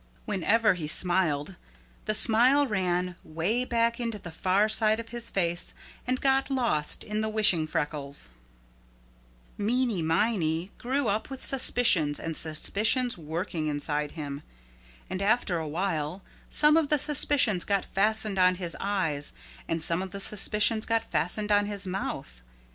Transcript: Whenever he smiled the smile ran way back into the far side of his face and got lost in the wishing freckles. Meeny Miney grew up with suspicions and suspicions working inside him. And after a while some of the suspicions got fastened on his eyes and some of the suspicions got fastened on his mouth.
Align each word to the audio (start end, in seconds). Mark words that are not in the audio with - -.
Whenever 0.25 0.73
he 0.73 0.87
smiled 0.87 1.57
the 2.05 2.15
smile 2.15 2.65
ran 2.65 3.15
way 3.23 3.63
back 3.63 3.99
into 3.99 4.17
the 4.17 4.31
far 4.31 4.67
side 4.67 4.99
of 4.99 5.09
his 5.09 5.29
face 5.29 5.75
and 6.07 6.19
got 6.19 6.49
lost 6.49 7.03
in 7.03 7.21
the 7.21 7.29
wishing 7.29 7.67
freckles. 7.67 8.31
Meeny 9.59 10.01
Miney 10.01 10.71
grew 10.79 11.07
up 11.07 11.29
with 11.29 11.45
suspicions 11.45 12.19
and 12.19 12.35
suspicions 12.35 13.15
working 13.15 13.67
inside 13.67 14.13
him. 14.13 14.41
And 15.07 15.21
after 15.21 15.59
a 15.59 15.67
while 15.67 16.23
some 16.49 16.77
of 16.77 16.89
the 16.89 16.97
suspicions 16.97 17.63
got 17.63 17.85
fastened 17.85 18.39
on 18.39 18.55
his 18.55 18.75
eyes 18.79 19.33
and 19.67 19.83
some 19.83 20.01
of 20.01 20.09
the 20.09 20.19
suspicions 20.19 20.87
got 20.87 21.03
fastened 21.03 21.51
on 21.51 21.67
his 21.67 21.85
mouth. 21.85 22.41